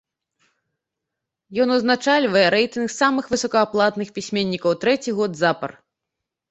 Ён 1.65 1.69
узначальвае 1.75 2.45
рэйтынг 2.57 2.89
самых 2.99 3.25
высокааплатных 3.35 4.07
пісьменнікаў 4.19 4.71
трэці 4.87 5.11
год 5.21 5.31
запар. 5.45 5.71